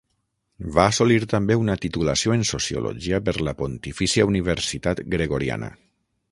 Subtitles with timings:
[0.77, 5.75] Va assolir també una titulació en sociologia per la Pontifícia Universitat Gregoriana.